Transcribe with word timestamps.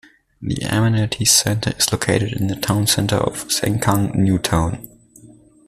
The 0.41 0.57
amenity 0.63 1.25
centre 1.25 1.73
is 1.77 1.91
located 1.91 2.33
in 2.33 2.47
the 2.47 2.55
town 2.55 2.87
centre 2.87 3.17
of 3.17 3.49
Sengkang 3.49 4.15
New 4.15 4.39
Town. 4.39 4.89